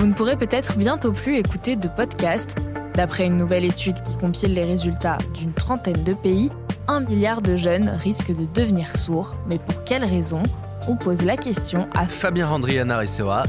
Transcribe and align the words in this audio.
Vous 0.00 0.06
ne 0.06 0.14
pourrez 0.14 0.36
peut-être 0.36 0.78
bientôt 0.78 1.12
plus 1.12 1.36
écouter 1.36 1.76
de 1.76 1.86
podcast. 1.86 2.56
D'après 2.94 3.26
une 3.26 3.36
nouvelle 3.36 3.66
étude 3.66 4.00
qui 4.00 4.16
compile 4.16 4.54
les 4.54 4.64
résultats 4.64 5.18
d'une 5.34 5.52
trentaine 5.52 6.02
de 6.04 6.14
pays, 6.14 6.50
un 6.88 7.00
milliard 7.00 7.42
de 7.42 7.54
jeunes 7.54 7.90
risquent 7.98 8.34
de 8.34 8.46
devenir 8.54 8.96
sourds. 8.96 9.36
Mais 9.50 9.58
pour 9.58 9.84
quelles 9.84 10.06
raisons 10.06 10.42
On 10.88 10.96
pose 10.96 11.26
la 11.26 11.36
question 11.36 11.86
à 11.92 12.06
Fabien 12.06 12.46
Randriana 12.46 13.02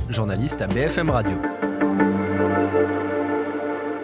journaliste 0.09 0.61
à 0.61 0.67
BFM 0.67 1.09
Radio. 1.09 1.38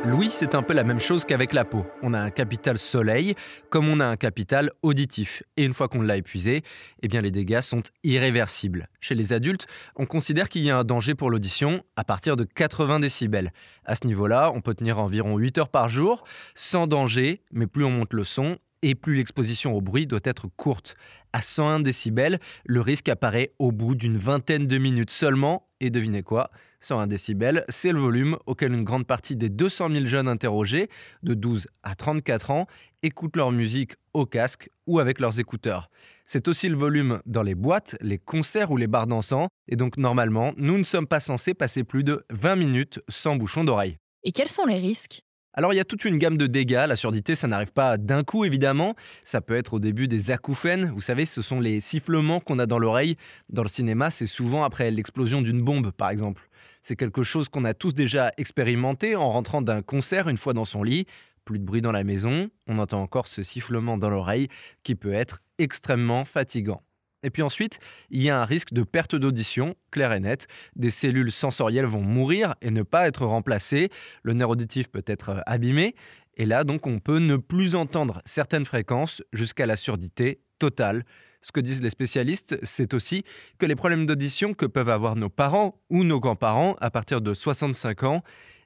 Louis, 0.10 0.30
c'est 0.30 0.56
un 0.56 0.64
peu 0.64 0.74
la 0.74 0.86
même 0.86 1.02
chose 1.02 1.26
qu'avec 1.26 1.52
la 1.52 1.66
peau. 1.66 1.86
On 2.02 2.14
a 2.14 2.20
un 2.20 2.30
capital 2.30 2.78
soleil, 2.78 3.36
comme 3.70 3.90
on 3.90 4.00
a 4.00 4.06
un 4.06 4.16
capital 4.16 4.72
auditif. 4.82 5.44
Et 5.58 5.66
une 5.66 5.74
fois 5.74 5.90
qu'on 5.90 6.02
l'a 6.02 6.16
épuisé, 6.16 6.64
eh 7.02 7.08
bien 7.10 7.22
les 7.22 7.32
dégâts 7.32 7.60
sont 7.60 7.84
irréversibles. 8.06 8.88
Chez 9.02 9.16
les 9.16 9.34
adultes, 9.34 9.68
on 9.98 10.06
considère 10.06 10.48
qu'il 10.48 10.62
y 10.62 10.70
a 10.70 10.78
un 10.78 10.86
danger 10.86 11.14
pour 11.14 11.30
l'audition 11.30 11.84
à 11.98 12.06
partir 12.06 12.38
de 12.38 12.46
80 12.46 13.02
décibels. 13.02 13.52
À 13.84 13.96
ce 13.96 14.08
niveau-là, 14.08 14.52
on 14.56 14.62
peut 14.62 14.76
tenir 14.76 14.98
environ 14.98 15.38
8 15.38 15.58
heures 15.58 15.70
par 15.70 15.90
jour, 15.90 16.24
sans 16.56 16.88
danger, 16.88 17.42
mais 17.52 17.68
plus 17.68 17.84
on 17.84 17.92
monte 17.92 18.14
le 18.14 18.24
son, 18.24 18.58
et 18.84 18.96
plus 18.96 19.16
l'exposition 19.16 19.74
au 19.74 19.82
bruit 19.82 20.08
doit 20.08 20.20
être 20.24 20.48
courte. 20.48 20.96
À 21.34 21.42
101 21.42 21.82
décibels, 21.82 22.40
le 22.66 22.80
risque 22.80 23.10
apparaît 23.10 23.52
au 23.60 23.74
bout 23.74 23.96
d'une 23.96 24.18
vingtaine 24.18 24.68
de 24.68 24.78
minutes 24.78 25.12
seulement, 25.12 25.68
et 25.82 25.90
devinez 25.90 26.24
quoi? 26.24 26.50
101 26.82 27.08
décibels, 27.08 27.66
c'est 27.70 27.92
le 27.92 28.00
volume 28.00 28.38
auquel 28.46 28.74
une 28.74 28.84
grande 28.84 29.08
partie 29.08 29.36
des 29.36 29.50
200 29.50 29.90
000 29.92 30.06
jeunes 30.06 30.28
interrogés, 30.28 30.90
de 31.24 31.34
12 31.34 31.68
à 31.84 31.96
34 31.96 32.52
ans, 32.52 32.68
écoutent 33.04 33.36
leur 33.36 33.52
musique 33.52 33.96
au 34.14 34.26
casque 34.26 34.70
ou 34.86 35.00
avec 35.00 35.20
leurs 35.20 35.40
écouteurs. 35.40 35.90
C'est 36.26 36.48
aussi 36.48 36.68
le 36.70 36.78
volume 36.78 37.22
dans 37.26 37.44
les 37.44 37.56
boîtes, 37.56 37.96
les 38.02 38.18
concerts 38.18 38.72
ou 38.72 38.78
les 38.78 38.88
bars 38.88 39.08
dansants, 39.08 39.48
et 39.68 39.76
donc 39.76 39.98
normalement, 39.98 40.54
nous 40.58 40.78
ne 40.78 40.84
sommes 40.84 41.08
pas 41.08 41.20
censés 41.20 41.54
passer 41.54 41.84
plus 41.84 42.04
de 42.04 42.26
20 42.30 42.56
minutes 42.56 43.00
sans 43.08 43.36
bouchon 43.36 43.64
d'oreille. 43.64 43.98
Et 44.24 44.32
quels 44.32 44.50
sont 44.50 44.66
les 44.66 44.80
risques? 44.80 45.22
Alors 45.58 45.74
il 45.74 45.78
y 45.78 45.80
a 45.80 45.86
toute 45.86 46.06
une 46.06 46.20
gamme 46.20 46.38
de 46.38 46.46
dégâts, 46.46 46.86
la 46.88 46.96
surdité 46.96 47.34
ça 47.34 47.48
n'arrive 47.48 47.72
pas 47.72 47.98
d'un 47.98 48.24
coup 48.24 48.46
évidemment, 48.46 48.94
ça 49.24 49.42
peut 49.42 49.56
être 49.56 49.74
au 49.74 49.80
début 49.80 50.08
des 50.08 50.30
acouphènes, 50.30 50.92
vous 50.92 51.02
savez 51.02 51.26
ce 51.26 51.42
sont 51.42 51.60
les 51.60 51.80
sifflements 51.80 52.40
qu'on 52.40 52.60
a 52.60 52.68
dans 52.68 52.78
l'oreille, 52.78 53.16
dans 53.50 53.64
le 53.64 53.68
cinéma 53.68 54.12
c'est 54.12 54.28
souvent 54.28 54.64
après 54.64 54.92
l'explosion 54.92 55.42
d'une 55.42 55.64
bombe 55.64 55.90
par 55.90 56.12
exemple. 56.12 56.48
C'est 56.88 56.96
quelque 56.96 57.24
chose 57.24 57.50
qu'on 57.50 57.66
a 57.66 57.74
tous 57.74 57.94
déjà 57.94 58.32
expérimenté 58.38 59.18
en 59.18 59.30
rentrant 59.30 59.62
d'un 59.62 59.82
concert 59.82 60.30
une 60.30 60.38
fois 60.38 60.54
dans 60.54 60.64
son 60.64 60.84
lit, 60.84 61.06
plus 61.44 61.60
de 61.60 61.66
bruit 61.66 61.82
dans 61.82 61.92
la 61.92 62.06
maison, 62.06 62.50
on 62.66 62.80
entend 62.80 63.02
encore 63.02 63.28
ce 63.28 63.44
sifflement 63.44 63.98
dans 63.98 64.10
l'oreille 64.10 64.48
qui 64.84 64.96
peut 64.96 65.12
être 65.12 65.42
extrêmement 65.58 66.24
fatigant. 66.24 66.82
Et 67.24 67.30
puis 67.30 67.42
ensuite, 67.42 67.80
il 68.10 68.22
y 68.22 68.30
a 68.30 68.40
un 68.40 68.46
risque 68.46 68.72
de 68.72 68.84
perte 68.84 69.18
d'audition, 69.18 69.76
clair 69.92 70.14
et 70.14 70.22
net. 70.22 70.48
Des 70.78 70.90
cellules 70.90 71.34
sensorielles 71.34 71.88
vont 71.88 72.04
mourir 72.04 72.56
et 72.62 72.72
ne 72.72 72.84
pas 72.84 73.06
être 73.10 73.26
remplacées. 73.26 73.90
Le 74.24 74.32
nerf 74.32 74.52
auditif 74.52 74.88
peut 74.88 75.04
être 75.08 75.44
abîmé. 75.46 75.94
Et 76.38 76.46
là, 76.46 76.64
donc, 76.64 76.88
on 76.88 77.00
peut 77.00 77.20
ne 77.20 77.36
plus 77.36 77.76
entendre 77.76 78.22
certaines 78.24 78.66
fréquences 78.66 79.22
jusqu'à 79.34 79.66
la 79.66 79.76
surdité 79.76 80.40
totale. 80.58 81.04
Ce 81.48 81.54
que 81.54 81.62
disent 81.62 81.82
les 81.82 81.90
spécialistes, 81.90 82.60
c'est 82.64 82.94
aussi 82.94 83.24
que 83.58 83.66
les 83.66 83.78
problèmes 83.78 84.06
d'audition 84.06 84.54
que 84.54 84.66
peuvent 84.66 84.90
avoir 84.90 85.16
nos 85.16 85.30
parents 85.30 85.80
ou 85.90 86.04
nos 86.04 86.20
grands-parents 86.20 86.76
à 86.82 86.92
partir 86.92 87.22
de 87.22 87.34
65 87.34 88.04
ans, 88.04 88.22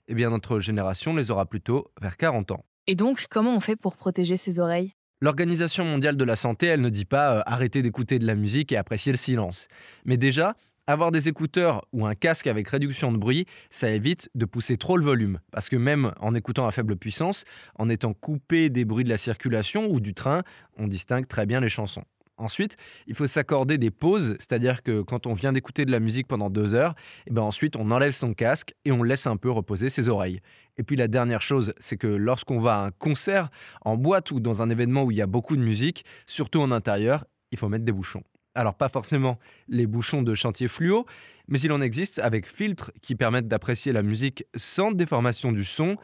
eh 0.07 0.15
bien, 0.15 0.31
notre 0.31 0.59
génération 0.59 1.15
les 1.15 1.29
aura 1.29 1.45
plutôt 1.45 1.91
vers 2.01 2.17
40 2.17 2.49
ans. 2.49 2.65
Et 2.87 2.95
donc, 2.95 3.27
comment 3.29 3.55
on 3.55 3.59
fait 3.59 3.75
pour 3.75 3.95
protéger 3.95 4.35
ses 4.35 4.59
oreilles? 4.59 4.93
L'Organisation 5.21 5.85
mondiale 5.85 6.17
de 6.17 6.23
la 6.23 6.35
santé, 6.35 6.65
elle 6.65 6.81
ne 6.81 6.89
dit 6.89 7.05
pas 7.05 7.35
euh, 7.35 7.41
arrêter 7.45 7.83
d'écouter 7.83 8.17
de 8.17 8.25
la 8.25 8.33
musique 8.33 8.71
et 8.71 8.77
apprécier 8.77 9.11
le 9.11 9.19
silence. 9.19 9.67
Mais 10.03 10.17
déjà, 10.17 10.55
avoir 10.87 11.11
des 11.11 11.27
écouteurs 11.27 11.85
ou 11.93 12.07
un 12.07 12.15
casque 12.15 12.47
avec 12.47 12.67
réduction 12.67 13.11
de 13.11 13.17
bruit, 13.17 13.45
ça 13.69 13.91
évite 13.91 14.27
de 14.33 14.45
pousser 14.45 14.77
trop 14.77 14.97
le 14.97 15.05
volume. 15.05 15.39
Parce 15.51 15.69
que 15.69 15.75
même 15.75 16.13
en 16.19 16.33
écoutant 16.33 16.65
à 16.65 16.71
faible 16.71 16.95
puissance, 16.95 17.45
en 17.75 17.89
étant 17.89 18.15
coupé 18.15 18.71
des 18.71 18.85
bruits 18.85 19.03
de 19.03 19.09
la 19.09 19.17
circulation 19.17 19.85
ou 19.87 19.99
du 19.99 20.15
train, 20.15 20.41
on 20.77 20.87
distingue 20.87 21.27
très 21.27 21.45
bien 21.45 21.59
les 21.59 21.69
chansons. 21.69 22.05
Ensuite, 22.41 22.75
il 23.05 23.13
faut 23.13 23.27
s'accorder 23.27 23.77
des 23.77 23.91
pauses, 23.91 24.35
c'est-à-dire 24.39 24.81
que 24.81 25.03
quand 25.03 25.27
on 25.27 25.33
vient 25.33 25.53
d'écouter 25.53 25.85
de 25.85 25.91
la 25.91 25.99
musique 25.99 26.27
pendant 26.27 26.49
deux 26.49 26.73
heures, 26.73 26.95
et 27.27 27.27
eh 27.27 27.33
ben 27.33 27.43
ensuite 27.43 27.75
on 27.75 27.91
enlève 27.91 28.13
son 28.13 28.33
casque 28.33 28.73
et 28.83 28.91
on 28.91 29.03
laisse 29.03 29.27
un 29.27 29.37
peu 29.37 29.51
reposer 29.51 29.91
ses 29.91 30.09
oreilles. 30.09 30.41
Et 30.77 30.83
puis 30.83 30.95
la 30.95 31.07
dernière 31.07 31.43
chose, 31.43 31.75
c'est 31.77 31.97
que 31.97 32.07
lorsqu'on 32.07 32.59
va 32.59 32.77
à 32.77 32.85
un 32.87 32.89
concert, 32.89 33.51
en 33.81 33.95
boîte 33.95 34.31
ou 34.31 34.39
dans 34.39 34.63
un 34.63 34.71
événement 34.71 35.03
où 35.03 35.11
il 35.11 35.17
y 35.17 35.21
a 35.21 35.27
beaucoup 35.27 35.55
de 35.55 35.61
musique, 35.61 36.03
surtout 36.25 36.61
en 36.61 36.71
intérieur, 36.71 37.25
il 37.51 37.59
faut 37.59 37.69
mettre 37.69 37.85
des 37.85 37.91
bouchons. 37.91 38.23
Alors 38.55 38.73
pas 38.73 38.89
forcément 38.89 39.37
les 39.67 39.85
bouchons 39.85 40.23
de 40.23 40.33
chantier 40.33 40.67
fluo, 40.67 41.05
mais 41.47 41.59
il 41.59 41.71
en 41.71 41.79
existe 41.79 42.17
avec 42.17 42.47
filtres 42.47 42.91
qui 43.03 43.13
permettent 43.13 43.49
d'apprécier 43.49 43.91
la 43.91 44.01
musique 44.01 44.45
sans 44.55 44.91
déformation 44.91 45.51
du 45.51 45.63
son, 45.63 45.95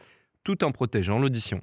tout 0.44 0.62
en 0.62 0.70
protégeant 0.70 1.18
l'audition. 1.18 1.62